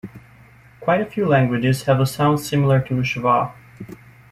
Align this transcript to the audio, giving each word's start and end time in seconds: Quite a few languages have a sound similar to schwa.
Quite 0.79 0.99
a 1.01 1.05
few 1.05 1.27
languages 1.27 1.83
have 1.83 1.99
a 1.99 2.07
sound 2.07 2.39
similar 2.39 2.79
to 2.87 2.95
schwa. 3.03 3.53